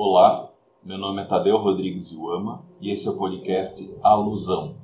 Olá, 0.00 0.48
meu 0.84 0.96
nome 0.96 1.22
é 1.22 1.24
Tadeu 1.24 1.56
Rodrigues 1.56 2.12
Iuama 2.12 2.64
e 2.80 2.92
esse 2.92 3.08
é 3.08 3.10
o 3.10 3.18
podcast 3.18 3.98
Alusão. 4.00 4.76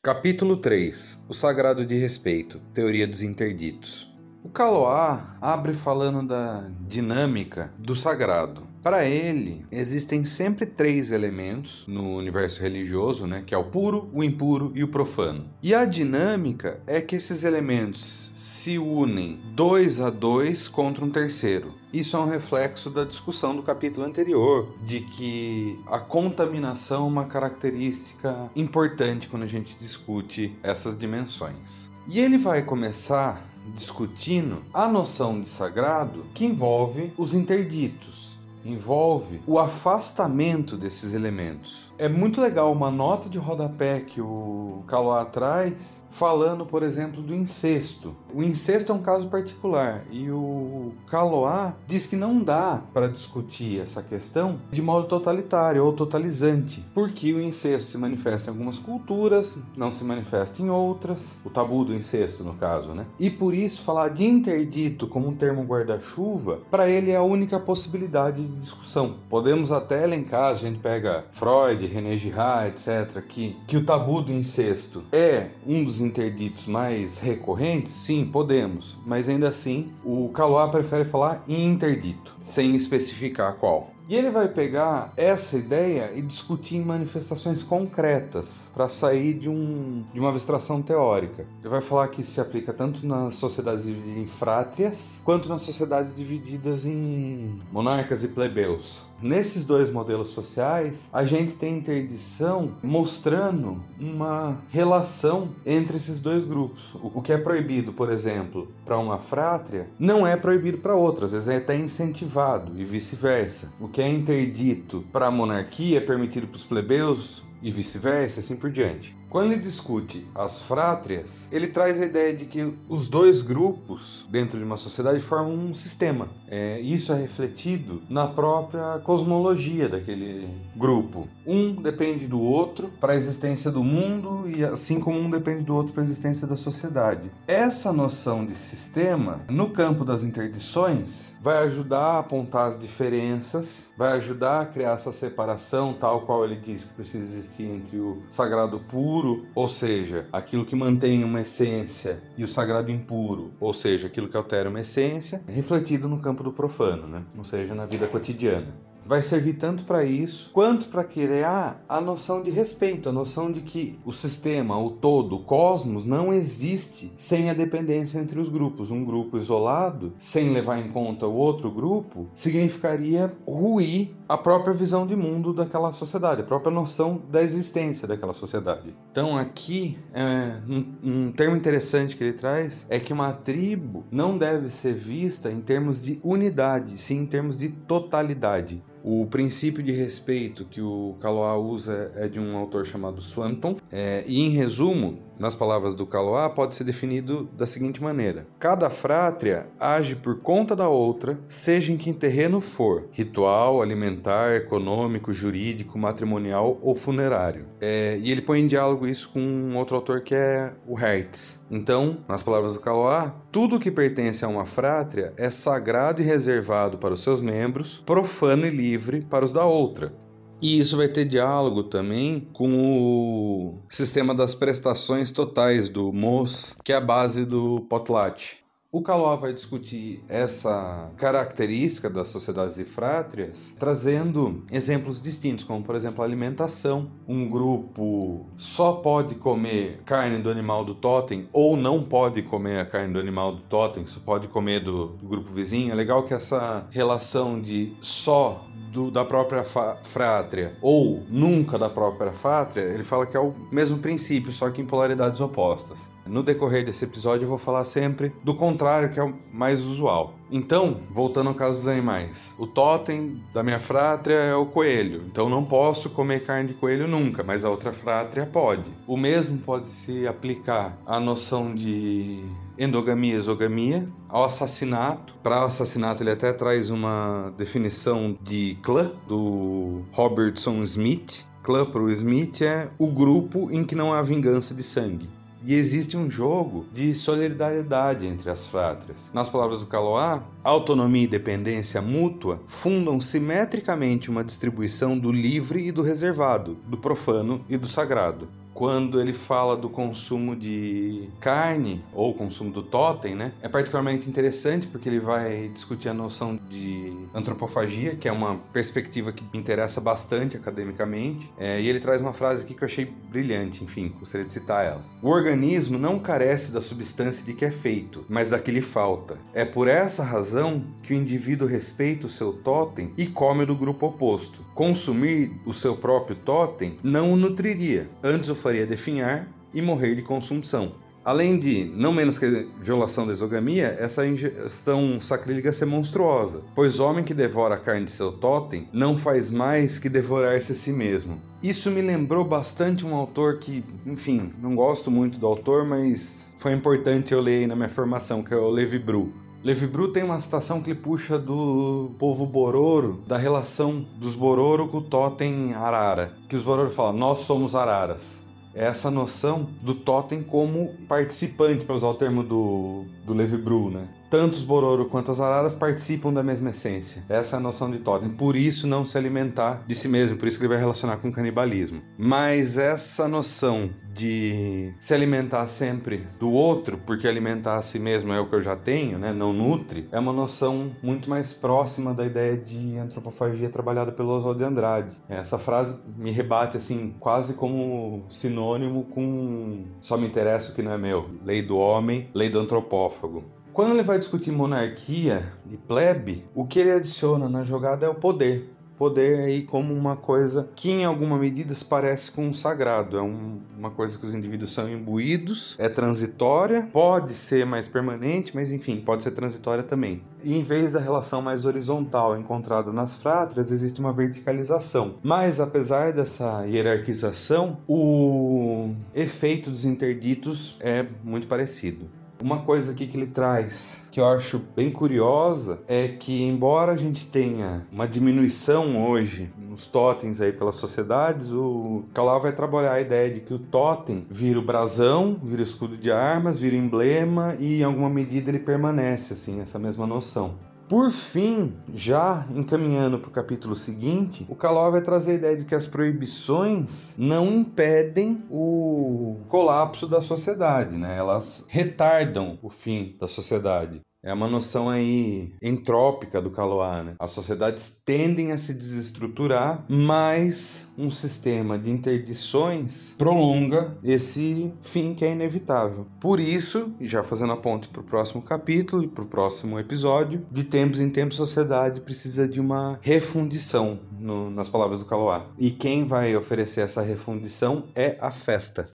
Capítulo 0.00 0.58
3 0.58 1.24
O 1.28 1.34
Sagrado 1.34 1.84
de 1.84 1.96
Respeito 1.96 2.60
Teoria 2.72 3.04
dos 3.04 3.20
Interditos. 3.20 4.08
O 4.44 4.48
Kaloá 4.48 5.36
abre 5.40 5.74
falando 5.74 6.24
da 6.24 6.70
dinâmica 6.82 7.74
do 7.76 7.96
sagrado. 7.96 8.62
Para 8.82 9.04
ele, 9.04 9.64
existem 9.70 10.24
sempre 10.24 10.66
três 10.66 11.12
elementos 11.12 11.84
no 11.86 12.16
universo 12.16 12.60
religioso, 12.60 13.28
né, 13.28 13.40
que 13.46 13.54
é 13.54 13.58
o 13.58 13.62
puro, 13.62 14.10
o 14.12 14.24
impuro 14.24 14.72
e 14.74 14.82
o 14.82 14.88
profano. 14.88 15.48
E 15.62 15.72
a 15.72 15.84
dinâmica 15.84 16.82
é 16.84 17.00
que 17.00 17.14
esses 17.14 17.44
elementos 17.44 18.32
se 18.34 18.80
unem 18.80 19.38
dois 19.54 20.00
a 20.00 20.10
dois 20.10 20.66
contra 20.66 21.04
um 21.04 21.10
terceiro. 21.10 21.74
Isso 21.92 22.16
é 22.16 22.18
um 22.18 22.28
reflexo 22.28 22.90
da 22.90 23.04
discussão 23.04 23.54
do 23.54 23.62
capítulo 23.62 24.04
anterior, 24.04 24.74
de 24.84 24.98
que 24.98 25.78
a 25.86 26.00
contaminação 26.00 27.04
é 27.04 27.08
uma 27.08 27.26
característica 27.26 28.50
importante 28.56 29.28
quando 29.28 29.44
a 29.44 29.48
gente 29.48 29.76
discute 29.78 30.58
essas 30.60 30.98
dimensões. 30.98 31.88
E 32.08 32.18
ele 32.18 32.36
vai 32.36 32.62
começar 32.62 33.48
discutindo 33.76 34.60
a 34.74 34.88
noção 34.88 35.40
de 35.40 35.48
sagrado 35.48 36.24
que 36.34 36.44
envolve 36.44 37.12
os 37.16 37.32
interditos 37.32 38.31
envolve 38.64 39.40
o 39.46 39.58
afastamento 39.58 40.76
desses 40.76 41.14
elementos. 41.14 41.92
É 41.98 42.08
muito 42.08 42.40
legal 42.40 42.72
uma 42.72 42.90
nota 42.90 43.28
de 43.28 43.38
rodapé 43.38 44.00
que 44.00 44.20
o 44.20 44.82
Caloá 44.86 45.24
traz, 45.24 46.04
falando, 46.10 46.66
por 46.66 46.82
exemplo, 46.82 47.22
do 47.22 47.34
incesto. 47.34 48.14
O 48.34 48.42
incesto 48.42 48.92
é 48.92 48.94
um 48.94 49.02
caso 49.02 49.28
particular 49.28 50.04
e 50.10 50.30
o 50.30 50.92
Caloá 51.06 51.74
diz 51.86 52.06
que 52.06 52.16
não 52.16 52.42
dá 52.42 52.82
para 52.92 53.08
discutir 53.08 53.80
essa 53.80 54.02
questão 54.02 54.60
de 54.70 54.82
modo 54.82 55.06
totalitário 55.06 55.84
ou 55.84 55.92
totalizante, 55.92 56.86
porque 56.92 57.32
o 57.32 57.40
incesto 57.40 57.90
se 57.90 57.98
manifesta 57.98 58.50
em 58.50 58.52
algumas 58.52 58.78
culturas, 58.78 59.58
não 59.76 59.90
se 59.90 60.04
manifesta 60.04 60.62
em 60.62 60.70
outras, 60.70 61.38
o 61.44 61.50
tabu 61.50 61.84
do 61.84 61.94
incesto, 61.94 62.44
no 62.44 62.54
caso, 62.54 62.92
né? 62.92 63.06
E 63.18 63.30
por 63.30 63.54
isso, 63.54 63.82
falar 63.82 64.08
de 64.08 64.24
interdito 64.24 65.06
como 65.06 65.28
um 65.28 65.34
termo 65.34 65.62
guarda-chuva, 65.62 66.60
para 66.70 66.88
ele 66.88 67.10
é 67.10 67.16
a 67.16 67.22
única 67.22 67.58
possibilidade 67.58 68.42
discussão. 68.54 69.16
Podemos 69.28 69.72
até 69.72 70.04
elencar, 70.04 70.50
a 70.50 70.54
gente 70.54 70.78
pega 70.78 71.24
Freud, 71.30 71.86
René 71.86 72.16
Girard, 72.16 72.68
etc., 72.68 73.22
que, 73.26 73.56
que 73.66 73.76
o 73.76 73.84
tabu 73.84 74.22
do 74.22 74.32
incesto 74.32 75.04
é 75.12 75.48
um 75.66 75.84
dos 75.84 76.00
interditos 76.00 76.66
mais 76.66 77.18
recorrentes? 77.18 77.92
Sim, 77.92 78.24
podemos. 78.24 78.98
Mas 79.06 79.28
ainda 79.28 79.48
assim, 79.48 79.92
o 80.04 80.28
Caloá 80.30 80.68
prefere 80.68 81.04
falar 81.04 81.44
em 81.48 81.66
interdito, 81.66 82.34
sem 82.40 82.74
especificar 82.74 83.54
qual. 83.54 83.91
E 84.08 84.16
ele 84.16 84.30
vai 84.30 84.48
pegar 84.48 85.12
essa 85.16 85.56
ideia 85.56 86.12
e 86.14 86.20
discutir 86.20 86.76
em 86.76 86.84
manifestações 86.84 87.62
concretas 87.62 88.70
para 88.74 88.88
sair 88.88 89.34
de, 89.34 89.48
um, 89.48 90.04
de 90.12 90.20
uma 90.20 90.30
abstração 90.30 90.82
teórica. 90.82 91.46
Ele 91.60 91.68
vai 91.68 91.80
falar 91.80 92.08
que 92.08 92.20
isso 92.20 92.32
se 92.32 92.40
aplica 92.40 92.72
tanto 92.72 93.06
nas 93.06 93.34
sociedades 93.34 93.84
divididas 93.84 94.16
em 94.18 94.26
frátrias 94.26 95.20
quanto 95.24 95.48
nas 95.48 95.62
sociedades 95.62 96.14
divididas 96.14 96.84
em 96.84 97.60
monarcas 97.70 98.24
e 98.24 98.28
plebeus. 98.28 99.02
Nesses 99.22 99.64
dois 99.64 99.88
modelos 99.88 100.30
sociais, 100.30 101.08
a 101.12 101.24
gente 101.24 101.52
tem 101.52 101.74
interdição 101.74 102.72
mostrando 102.82 103.80
uma 104.00 104.60
relação 104.68 105.50
entre 105.64 105.96
esses 105.96 106.18
dois 106.18 106.44
grupos. 106.44 106.96
O 107.00 107.22
que 107.22 107.32
é 107.32 107.38
proibido, 107.38 107.92
por 107.92 108.10
exemplo, 108.10 108.66
para 108.84 108.98
uma 108.98 109.20
frátria, 109.20 109.88
não 109.96 110.26
é 110.26 110.36
proibido 110.36 110.78
para 110.78 110.96
outra, 110.96 111.26
às 111.26 111.32
vezes 111.32 111.46
é 111.46 111.58
até 111.58 111.76
incentivado 111.76 112.72
e 112.76 112.84
vice-versa. 112.84 113.68
O 113.78 113.86
que 113.86 114.02
é 114.02 114.08
interdito 114.08 115.04
para 115.12 115.28
a 115.28 115.30
monarquia 115.30 115.98
é 115.98 116.00
permitido 116.00 116.48
para 116.48 116.56
os 116.56 116.64
plebeus 116.64 117.44
e 117.62 117.70
vice-versa, 117.70 118.40
assim 118.40 118.56
por 118.56 118.70
diante. 118.70 119.16
Quando 119.30 119.52
ele 119.52 119.62
discute 119.62 120.26
as 120.34 120.60
frátrias, 120.60 121.48
ele 121.50 121.66
traz 121.66 121.98
a 121.98 122.04
ideia 122.04 122.34
de 122.34 122.44
que 122.44 122.70
os 122.86 123.08
dois 123.08 123.40
grupos 123.40 124.26
dentro 124.30 124.58
de 124.58 124.64
uma 124.64 124.76
sociedade 124.76 125.20
formam 125.20 125.54
um 125.54 125.72
sistema. 125.72 126.28
É, 126.46 126.78
isso 126.80 127.14
é 127.14 127.16
refletido 127.16 128.02
na 128.10 128.26
própria 128.26 128.98
cosmologia 129.02 129.88
daquele 129.88 130.50
grupo. 130.76 131.26
Um 131.46 131.72
depende 131.72 132.28
do 132.28 132.38
outro 132.42 132.90
para 133.00 133.14
a 133.14 133.16
existência 133.16 133.70
do 133.70 133.82
mundo 133.82 134.50
e 134.50 134.62
assim 134.62 135.00
como 135.00 135.18
um 135.18 135.30
depende 135.30 135.62
do 135.62 135.74
outro 135.74 135.94
para 135.94 136.02
a 136.02 136.04
existência 136.04 136.46
da 136.46 136.56
sociedade. 136.56 137.30
Essa 137.46 137.90
noção 137.90 138.44
de 138.44 138.54
sistema, 138.54 139.40
no 139.48 139.70
campo 139.70 140.04
das 140.04 140.22
interdições, 140.22 141.32
vai 141.40 141.56
ajudar 141.64 142.02
a 142.02 142.18
apontar 142.18 142.68
as 142.68 142.78
diferenças, 142.78 143.88
vai 143.96 144.12
ajudar 144.12 144.60
a 144.60 144.66
criar 144.66 144.92
essa 144.92 145.10
separação, 145.10 145.94
tal 145.94 146.20
qual 146.22 146.44
ele 146.44 146.56
diz 146.56 146.84
que 146.84 146.92
precisa 146.92 147.24
existir 147.24 147.51
entre 147.60 147.98
o 147.98 148.22
sagrado 148.28 148.78
puro 148.80 149.02
puro, 149.22 149.46
ou 149.54 149.68
seja, 149.68 150.26
aquilo 150.32 150.64
que 150.64 150.76
mantém 150.76 151.24
uma 151.24 151.40
essência, 151.40 152.22
e 152.36 152.44
o 152.44 152.48
sagrado 152.48 152.90
impuro, 152.90 153.52
ou 153.60 153.72
seja, 153.72 154.06
aquilo 154.06 154.28
que 154.28 154.36
altera 154.36 154.68
uma 154.68 154.80
essência, 154.80 155.42
refletido 155.46 156.08
no 156.08 156.18
campo 156.18 156.42
do 156.42 156.52
profano, 156.52 157.06
né? 157.06 157.22
ou 157.36 157.44
seja, 157.44 157.74
na 157.74 157.86
vida 157.86 158.06
cotidiana 158.06 158.91
vai 159.04 159.22
servir 159.22 159.54
tanto 159.54 159.84
para 159.84 160.04
isso 160.04 160.50
quanto 160.52 160.88
para 160.88 161.04
criar 161.04 161.82
a 161.88 162.00
noção 162.00 162.42
de 162.42 162.50
respeito, 162.50 163.08
a 163.08 163.12
noção 163.12 163.50
de 163.50 163.60
que 163.60 163.98
o 164.04 164.12
sistema, 164.12 164.78
o 164.78 164.90
todo, 164.90 165.36
o 165.36 165.42
cosmos 165.42 166.04
não 166.04 166.32
existe 166.32 167.12
sem 167.16 167.50
a 167.50 167.54
dependência 167.54 168.18
entre 168.18 168.38
os 168.38 168.48
grupos. 168.48 168.90
Um 168.90 169.04
grupo 169.04 169.36
isolado, 169.36 170.12
sem 170.18 170.50
levar 170.50 170.78
em 170.78 170.90
conta 170.90 171.26
o 171.26 171.34
outro 171.34 171.70
grupo, 171.70 172.28
significaria 172.32 173.32
ruir 173.46 174.10
a 174.28 174.36
própria 174.38 174.72
visão 174.72 175.06
de 175.06 175.14
mundo 175.14 175.52
daquela 175.52 175.92
sociedade, 175.92 176.40
a 176.40 176.44
própria 176.44 176.72
noção 176.72 177.20
da 177.30 177.42
existência 177.42 178.08
daquela 178.08 178.32
sociedade. 178.32 178.96
Então, 179.10 179.36
aqui, 179.36 179.98
é, 180.14 180.56
um, 180.68 180.94
um 181.02 181.32
termo 181.32 181.56
interessante 181.56 182.16
que 182.16 182.24
ele 182.24 182.32
traz 182.32 182.86
é 182.88 182.98
que 182.98 183.12
uma 183.12 183.32
tribo 183.32 184.04
não 184.10 184.38
deve 184.38 184.70
ser 184.70 184.94
vista 184.94 185.50
em 185.50 185.60
termos 185.60 186.02
de 186.02 186.18
unidade, 186.22 186.96
sim 186.96 187.18
em 187.18 187.26
termos 187.26 187.58
de 187.58 187.68
totalidade. 187.68 188.82
O 189.04 189.26
princípio 189.26 189.82
de 189.82 189.90
respeito 189.90 190.64
que 190.64 190.80
o 190.80 191.16
Kaloa 191.20 191.56
usa 191.56 192.12
é 192.14 192.28
de 192.28 192.38
um 192.38 192.56
autor 192.56 192.86
chamado 192.86 193.20
Swanton, 193.20 193.76
é, 193.90 194.22
e 194.28 194.40
em 194.40 194.50
resumo, 194.50 195.18
nas 195.42 195.56
palavras 195.56 195.96
do 195.96 196.06
Kaloa, 196.06 196.48
pode 196.48 196.76
ser 196.76 196.84
definido 196.84 197.50
da 197.56 197.66
seguinte 197.66 198.00
maneira: 198.00 198.46
cada 198.60 198.88
frátria 198.88 199.64
age 199.78 200.14
por 200.14 200.38
conta 200.38 200.76
da 200.76 200.88
outra, 200.88 201.36
seja 201.48 201.92
em 201.92 201.96
que 201.96 202.12
terreno 202.12 202.60
for, 202.60 203.08
ritual, 203.10 203.82
alimentar, 203.82 204.54
econômico, 204.54 205.34
jurídico, 205.34 205.98
matrimonial 205.98 206.78
ou 206.80 206.94
funerário. 206.94 207.66
É, 207.80 208.16
e 208.22 208.30
ele 208.30 208.40
põe 208.40 208.60
em 208.60 208.68
diálogo 208.68 209.04
isso 209.04 209.30
com 209.30 209.40
um 209.40 209.76
outro 209.76 209.96
autor 209.96 210.20
que 210.20 210.34
é 210.34 210.74
o 210.86 210.94
Hertz. 210.94 211.66
Então, 211.68 212.18
nas 212.28 212.42
palavras 212.42 212.74
do 212.74 212.80
Kaloa, 212.80 213.34
tudo 213.50 213.80
que 213.80 213.90
pertence 213.90 214.44
a 214.44 214.48
uma 214.48 214.64
frátria 214.64 215.32
é 215.36 215.50
sagrado 215.50 216.22
e 216.22 216.24
reservado 216.24 216.98
para 216.98 217.14
os 217.14 217.20
seus 217.20 217.40
membros, 217.40 218.00
profano 218.06 218.64
e 218.64 218.70
livre 218.70 219.26
para 219.28 219.44
os 219.44 219.52
da 219.52 219.64
outra. 219.64 220.12
E 220.62 220.78
isso 220.78 220.96
vai 220.96 221.08
ter 221.08 221.24
diálogo 221.24 221.82
também 221.82 222.48
com 222.52 222.72
o 222.72 223.78
sistema 223.90 224.32
das 224.32 224.54
prestações 224.54 225.32
totais 225.32 225.88
do 225.88 226.12
MOS, 226.12 226.76
que 226.84 226.92
é 226.92 226.96
a 226.96 227.00
base 227.00 227.44
do 227.44 227.80
Potlatch. 227.90 228.62
O 228.94 229.00
Caló 229.00 229.34
vai 229.36 229.54
discutir 229.54 230.22
essa 230.28 231.10
característica 231.16 232.10
das 232.10 232.28
sociedades 232.28 232.78
e 232.78 232.84
frátrias, 232.84 233.74
trazendo 233.78 234.62
exemplos 234.70 235.18
distintos, 235.18 235.64
como 235.64 235.82
por 235.82 235.94
exemplo 235.94 236.22
a 236.22 236.26
alimentação. 236.26 237.10
Um 237.26 237.48
grupo 237.48 238.44
só 238.58 238.92
pode 238.92 239.36
comer 239.36 240.02
carne 240.04 240.42
do 240.42 240.50
animal 240.50 240.84
do 240.84 240.94
totem 240.94 241.48
ou 241.54 241.74
não 241.74 242.02
pode 242.02 242.42
comer 242.42 242.80
a 242.80 242.84
carne 242.84 243.14
do 243.14 243.18
animal 243.18 243.52
do 243.52 243.62
totem, 243.62 244.06
só 244.06 244.20
pode 244.20 244.46
comer 244.48 244.80
do, 244.80 245.08
do 245.08 245.26
grupo 245.26 245.50
vizinho. 245.50 245.90
É 245.90 245.94
legal 245.94 246.24
que 246.24 246.34
essa 246.34 246.86
relação 246.90 247.62
de 247.62 247.96
só 248.02 248.62
do, 248.92 249.10
da 249.10 249.24
própria 249.24 249.64
frátria 249.64 250.76
ou 250.82 251.22
nunca 251.30 251.78
da 251.78 251.88
própria 251.88 252.30
frátria, 252.30 252.82
ele 252.82 253.02
fala 253.02 253.26
que 253.26 253.36
é 253.36 253.40
o 253.40 253.54
mesmo 253.70 253.98
princípio, 253.98 254.52
só 254.52 254.70
que 254.70 254.82
em 254.82 254.84
polaridades 254.84 255.40
opostas. 255.40 256.10
No 256.32 256.42
decorrer 256.42 256.82
desse 256.82 257.04
episódio 257.04 257.44
eu 257.44 257.48
vou 257.50 257.58
falar 257.58 257.84
sempre 257.84 258.32
do 258.42 258.54
contrário, 258.54 259.12
que 259.12 259.20
é 259.20 259.22
o 259.22 259.34
mais 259.52 259.82
usual. 259.82 260.32
Então, 260.50 261.02
voltando 261.10 261.48
ao 261.48 261.54
caso 261.54 261.76
dos 261.76 261.86
animais, 261.86 262.54
o 262.58 262.66
totem 262.66 263.42
da 263.52 263.62
minha 263.62 263.78
frátria 263.78 264.36
é 264.36 264.54
o 264.54 264.64
coelho, 264.64 265.24
então 265.26 265.50
não 265.50 265.62
posso 265.62 266.08
comer 266.08 266.42
carne 266.42 266.68
de 266.68 266.74
coelho 266.74 267.06
nunca, 267.06 267.42
mas 267.42 267.66
a 267.66 267.70
outra 267.70 267.92
frátria 267.92 268.46
pode. 268.46 268.90
O 269.06 269.14
mesmo 269.14 269.58
pode 269.58 269.88
se 269.88 270.26
aplicar 270.26 270.96
à 271.04 271.20
noção 271.20 271.74
de 271.74 272.42
endogamia 272.78 273.34
e 273.34 273.36
exogamia, 273.36 274.08
ao 274.26 274.44
assassinato. 274.44 275.34
Para 275.42 275.64
assassinato, 275.64 276.22
ele 276.22 276.30
até 276.30 276.50
traz 276.54 276.88
uma 276.88 277.52
definição 277.58 278.34
de 278.42 278.78
clã 278.82 279.12
do 279.28 280.00
Robertson 280.12 280.80
Smith. 280.80 281.44
Clã 281.62 281.84
para 281.84 282.00
o 282.00 282.10
Smith 282.10 282.62
é 282.62 282.88
o 282.98 283.08
grupo 283.08 283.70
em 283.70 283.84
que 283.84 283.94
não 283.94 284.14
há 284.14 284.22
vingança 284.22 284.74
de 284.74 284.82
sangue. 284.82 285.28
E 285.64 285.74
existe 285.74 286.16
um 286.16 286.30
jogo 286.30 286.86
de 286.92 287.14
solidariedade 287.14 288.26
entre 288.26 288.50
as 288.50 288.66
frátrias. 288.66 289.30
Nas 289.32 289.48
palavras 289.48 289.80
do 289.80 289.86
Caloá, 289.86 290.42
autonomia 290.64 291.24
e 291.24 291.28
dependência 291.28 292.00
mútua 292.00 292.60
fundam 292.66 293.20
simetricamente 293.20 294.30
uma 294.30 294.44
distribuição 294.44 295.18
do 295.18 295.30
livre 295.30 295.86
e 295.86 295.92
do 295.92 296.02
reservado, 296.02 296.76
do 296.86 296.96
profano 296.96 297.64
e 297.68 297.76
do 297.76 297.86
sagrado 297.86 298.48
quando 298.74 299.20
ele 299.20 299.32
fala 299.32 299.76
do 299.76 299.88
consumo 299.88 300.56
de 300.56 301.28
carne 301.40 302.04
ou 302.12 302.34
consumo 302.34 302.70
do 302.70 302.82
totem, 302.82 303.34
né? 303.34 303.52
É 303.62 303.68
particularmente 303.68 304.28
interessante 304.28 304.86
porque 304.86 305.08
ele 305.08 305.20
vai 305.20 305.68
discutir 305.68 306.08
a 306.08 306.14
noção 306.14 306.58
de 306.68 307.12
antropofagia, 307.34 308.16
que 308.16 308.28
é 308.28 308.32
uma 308.32 308.56
perspectiva 308.72 309.32
que 309.32 309.44
me 309.52 309.58
interessa 309.58 310.00
bastante 310.00 310.56
academicamente. 310.56 311.50
É, 311.58 311.80
e 311.80 311.88
ele 311.88 312.00
traz 312.00 312.20
uma 312.20 312.32
frase 312.32 312.64
aqui 312.64 312.74
que 312.74 312.82
eu 312.82 312.86
achei 312.86 313.04
brilhante, 313.30 313.84
enfim, 313.84 314.12
gostaria 314.18 314.46
de 314.46 314.52
citar 314.52 314.84
ela. 314.84 315.04
O 315.22 315.28
organismo 315.28 315.98
não 315.98 316.18
carece 316.18 316.72
da 316.72 316.80
substância 316.80 317.44
de 317.44 317.54
que 317.54 317.64
é 317.64 317.70
feito, 317.70 318.24
mas 318.28 318.50
da 318.50 318.58
que 318.58 318.70
lhe 318.70 318.82
falta. 318.82 319.38
É 319.52 319.64
por 319.64 319.88
essa 319.88 320.22
razão 320.22 320.84
que 321.02 321.12
o 321.12 321.16
indivíduo 321.16 321.68
respeita 321.68 322.26
o 322.26 322.30
seu 322.30 322.52
totem 322.52 323.12
e 323.16 323.26
come 323.26 323.66
do 323.66 323.76
grupo 323.76 324.06
oposto. 324.06 324.64
Consumir 324.74 325.52
o 325.66 325.72
seu 325.72 325.96
próprio 325.96 326.36
totem 326.36 326.98
não 327.02 327.32
o 327.32 327.36
nutriria, 327.36 328.08
antes 328.22 328.48
o 328.48 328.54
faria 328.62 328.86
definhar 328.86 329.48
e 329.74 329.82
morrer 329.82 330.14
de 330.14 330.22
consumpção. 330.22 330.92
Além 331.24 331.56
de, 331.56 331.84
não 331.84 332.12
menos 332.12 332.36
que 332.36 332.68
violação 332.80 333.24
da 333.24 333.32
exogamia, 333.32 333.96
essa 334.00 334.26
ingestão 334.26 335.20
sacrílega 335.20 335.70
é 335.70 335.84
monstruosa, 335.84 336.62
pois 336.74 336.98
homem 336.98 337.22
que 337.22 337.32
devora 337.32 337.76
a 337.76 337.78
carne 337.78 338.06
de 338.06 338.10
seu 338.10 338.32
totem 338.32 338.88
não 338.92 339.16
faz 339.16 339.48
mais 339.48 340.00
que 340.00 340.08
devorar-se 340.08 340.72
a 340.72 340.74
si 340.74 340.92
mesmo. 340.92 341.40
Isso 341.62 341.92
me 341.92 342.02
lembrou 342.02 342.44
bastante 342.44 343.06
um 343.06 343.14
autor 343.14 343.58
que, 343.58 343.84
enfim, 344.04 344.52
não 344.60 344.74
gosto 344.74 345.12
muito 345.12 345.38
do 345.38 345.46
autor, 345.46 345.84
mas 345.84 346.56
foi 346.58 346.72
importante 346.72 347.32
eu 347.32 347.40
ler 347.40 347.68
na 347.68 347.76
minha 347.76 347.88
formação, 347.88 348.42
que 348.42 348.52
é 348.52 348.56
o 348.56 348.68
Levi 348.68 348.98
Bru. 348.98 349.32
Levi 349.62 349.86
Bru 349.86 350.08
tem 350.08 350.24
uma 350.24 350.40
citação 350.40 350.82
que 350.82 350.90
ele 350.90 350.98
puxa 350.98 351.38
do 351.38 352.10
povo 352.18 352.44
Bororo, 352.46 353.22
da 353.28 353.38
relação 353.38 354.04
dos 354.18 354.34
Bororo 354.34 354.88
com 354.88 354.96
o 354.96 355.02
totem 355.02 355.72
Arara, 355.72 356.32
que 356.48 356.56
os 356.56 356.64
Bororo 356.64 356.90
falam, 356.90 357.12
nós 357.12 357.38
somos 357.40 357.76
Araras 357.76 358.42
essa 358.74 359.10
noção 359.10 359.68
do 359.82 359.94
totem 359.94 360.42
como 360.42 360.92
participante, 361.08 361.84
para 361.84 361.94
usar 361.94 362.08
o 362.08 362.14
termo 362.14 362.42
do, 362.42 363.04
do 363.24 363.34
Levi 363.34 363.56
Bru, 363.56 363.90
né? 363.90 364.08
Tanto 364.32 364.54
os 364.54 364.62
Bororo 364.62 365.04
quanto 365.10 365.30
as 365.30 365.40
araras 365.40 365.74
participam 365.74 366.32
da 366.32 366.42
mesma 366.42 366.70
essência. 366.70 367.22
Essa 367.28 367.56
é 367.56 367.58
a 367.58 367.60
noção 367.60 367.90
de 367.90 367.98
totem. 367.98 368.30
Por 368.30 368.56
isso 368.56 368.86
não 368.86 369.04
se 369.04 369.18
alimentar 369.18 369.84
de 369.86 369.94
si 369.94 370.08
mesmo, 370.08 370.38
por 370.38 370.48
isso 370.48 370.58
que 370.58 370.64
ele 370.64 370.72
vai 370.72 370.80
relacionar 370.80 371.18
com 371.18 371.30
canibalismo. 371.30 372.00
Mas 372.16 372.78
essa 372.78 373.28
noção 373.28 373.90
de 374.14 374.94
se 374.98 375.12
alimentar 375.12 375.66
sempre 375.66 376.26
do 376.40 376.50
outro, 376.50 376.96
porque 377.04 377.28
alimentar 377.28 377.76
a 377.76 377.82
si 377.82 377.98
mesmo 377.98 378.32
é 378.32 378.40
o 378.40 378.48
que 378.48 378.54
eu 378.54 378.60
já 378.62 378.74
tenho, 378.74 379.18
né? 379.18 379.34
Não 379.34 379.52
nutre, 379.52 380.08
é 380.10 380.18
uma 380.18 380.32
noção 380.32 380.92
muito 381.02 381.28
mais 381.28 381.52
próxima 381.52 382.14
da 382.14 382.24
ideia 382.24 382.56
de 382.56 382.96
antropofagia 382.96 383.68
trabalhada 383.68 384.12
pelo 384.12 384.30
Oswald 384.30 384.58
de 384.58 384.64
Andrade. 384.64 385.18
Essa 385.28 385.58
frase 385.58 385.98
me 386.16 386.30
rebate 386.30 386.78
assim, 386.78 387.14
quase 387.20 387.52
como 387.52 388.24
sinônimo 388.30 389.04
com 389.04 389.84
só 390.00 390.16
me 390.16 390.26
interessa 390.26 390.72
o 390.72 390.74
que 390.74 390.80
não 390.80 390.92
é 390.92 390.96
meu. 390.96 391.28
Lei 391.44 391.60
do 391.60 391.76
homem, 391.76 392.30
lei 392.32 392.48
do 392.48 392.58
antropófago. 392.58 393.60
Quando 393.72 393.94
ele 393.94 394.02
vai 394.02 394.18
discutir 394.18 394.52
monarquia 394.52 395.42
e 395.70 395.78
plebe, 395.78 396.44
o 396.54 396.66
que 396.66 396.78
ele 396.78 396.90
adiciona 396.90 397.48
na 397.48 397.62
jogada 397.62 398.04
é 398.04 398.08
o 398.08 398.14
poder. 398.14 398.70
Poder 398.98 399.46
aí 399.46 399.62
como 399.62 399.94
uma 399.94 400.14
coisa 400.14 400.68
que 400.76 400.90
em 400.90 401.06
alguma 401.06 401.38
medida 401.38 401.74
se 401.74 401.82
parece 401.82 402.30
com 402.30 402.46
um 402.46 402.52
sagrado. 402.52 403.16
É 403.16 403.22
um, 403.22 403.60
uma 403.76 403.90
coisa 403.90 404.18
que 404.18 404.26
os 404.26 404.34
indivíduos 404.34 404.74
são 404.74 404.88
imbuídos, 404.90 405.74
é 405.78 405.88
transitória, 405.88 406.86
pode 406.92 407.32
ser 407.32 407.64
mais 407.64 407.88
permanente, 407.88 408.54
mas 408.54 408.70
enfim, 408.70 409.00
pode 409.00 409.22
ser 409.22 409.30
transitória 409.30 409.82
também. 409.82 410.22
E 410.44 410.54
em 410.54 410.62
vez 410.62 410.92
da 410.92 411.00
relação 411.00 411.40
mais 411.40 411.64
horizontal 411.64 412.38
encontrada 412.38 412.92
nas 412.92 413.22
frátrias, 413.22 413.72
existe 413.72 414.00
uma 414.00 414.12
verticalização. 414.12 415.14
Mas 415.22 415.60
apesar 415.60 416.12
dessa 416.12 416.66
hierarquização, 416.66 417.78
o 417.88 418.90
efeito 419.14 419.70
dos 419.70 419.86
interditos 419.86 420.76
é 420.78 421.06
muito 421.24 421.48
parecido. 421.48 422.21
Uma 422.42 422.58
coisa 422.58 422.90
aqui 422.90 423.06
que 423.06 423.16
ele 423.16 423.28
traz 423.28 424.00
que 424.10 424.18
eu 424.18 424.26
acho 424.26 424.60
bem 424.74 424.90
curiosa 424.90 425.80
é 425.86 426.08
que, 426.08 426.42
embora 426.42 426.90
a 426.90 426.96
gente 426.96 427.24
tenha 427.24 427.86
uma 427.92 428.06
diminuição 428.06 429.08
hoje 429.08 429.52
nos 429.56 429.86
totens 429.86 430.40
aí 430.40 430.52
pelas 430.52 430.74
sociedades, 430.74 431.52
o 431.52 432.02
Calau 432.12 432.42
vai 432.42 432.50
trabalhar 432.50 432.94
a 432.94 433.00
ideia 433.00 433.30
de 433.30 433.40
que 433.40 433.54
o 433.54 433.60
totem 433.60 434.26
vira 434.28 434.58
o 434.58 434.62
brasão, 434.62 435.38
vira 435.40 435.60
o 435.60 435.62
escudo 435.62 435.96
de 435.96 436.10
armas, 436.10 436.60
vira 436.60 436.74
emblema 436.74 437.54
e 437.60 437.80
em 437.80 437.84
alguma 437.84 438.10
medida 438.10 438.50
ele 438.50 438.58
permanece, 438.58 439.34
assim, 439.34 439.60
essa 439.60 439.78
mesma 439.78 440.04
noção. 440.04 440.71
Por 440.92 441.10
fim, 441.10 441.74
já 441.94 442.46
encaminhando 442.54 443.18
para 443.18 443.30
o 443.30 443.32
capítulo 443.32 443.74
seguinte, 443.74 444.44
o 444.46 444.54
Caló 444.54 444.90
vai 444.90 445.00
trazer 445.00 445.30
a 445.30 445.34
ideia 445.36 445.56
de 445.56 445.64
que 445.64 445.74
as 445.74 445.86
proibições 445.86 447.14
não 447.16 447.46
impedem 447.46 448.44
o 448.50 449.40
colapso 449.48 450.06
da 450.06 450.20
sociedade, 450.20 450.94
né? 450.98 451.16
elas 451.16 451.64
retardam 451.70 452.58
o 452.60 452.68
fim 452.68 453.16
da 453.18 453.26
sociedade. 453.26 454.02
É 454.24 454.32
uma 454.32 454.46
noção 454.46 454.88
aí 454.88 455.52
entrópica 455.60 456.40
do 456.40 456.50
Caloá, 456.50 457.02
né? 457.02 457.14
As 457.18 457.32
sociedades 457.32 458.00
tendem 458.04 458.52
a 458.52 458.56
se 458.56 458.72
desestruturar, 458.72 459.84
mas 459.88 460.86
um 460.96 461.10
sistema 461.10 461.76
de 461.76 461.90
interdições 461.90 463.16
prolonga 463.18 463.98
esse 464.00 464.72
fim 464.80 465.12
que 465.12 465.24
é 465.24 465.32
inevitável. 465.32 466.06
Por 466.20 466.38
isso, 466.38 466.94
já 467.00 467.24
fazendo 467.24 467.52
a 467.52 467.56
ponte 467.56 467.88
para 467.88 468.00
o 468.00 468.04
próximo 468.04 468.40
capítulo 468.42 469.02
e 469.02 469.08
para 469.08 469.24
o 469.24 469.26
próximo 469.28 469.76
episódio, 469.76 470.46
de 470.52 470.62
tempos 470.62 471.00
em 471.00 471.10
tempos 471.10 471.40
a 471.40 471.44
sociedade 471.44 472.00
precisa 472.00 472.46
de 472.46 472.60
uma 472.60 473.00
refundição, 473.02 473.98
no, 474.20 474.50
nas 474.50 474.68
palavras 474.68 475.00
do 475.00 475.06
Caloá. 475.06 475.46
E 475.58 475.72
quem 475.72 476.06
vai 476.06 476.36
oferecer 476.36 476.82
essa 476.82 477.02
refundição 477.02 477.88
é 477.92 478.16
a 478.20 478.30
festa. 478.30 478.88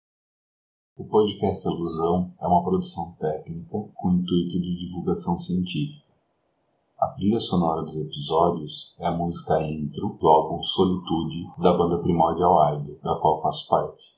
O 0.98 1.04
podcast 1.04 1.69
Alusão 1.69 2.32
é 2.40 2.46
uma 2.46 2.64
produção 2.64 3.14
técnica 3.20 3.87
com 3.96 4.12
intuito 4.12 4.58
de 4.58 4.87
divulgação 4.87 5.38
científica. 5.38 6.08
A 6.98 7.08
trilha 7.08 7.38
sonora 7.38 7.82
dos 7.82 8.00
episódios 8.00 8.96
é 8.98 9.06
a 9.06 9.10
música 9.10 9.60
intro 9.60 10.16
do 10.19 10.26
álbum 10.26 10.62
Solitude 10.62 11.50
da 11.58 11.76
banda 11.76 11.98
Primordial 11.98 12.72
Idol, 12.72 12.96
da 13.02 13.14
qual 13.20 13.43
faço 13.43 13.69
parte. 13.69 14.16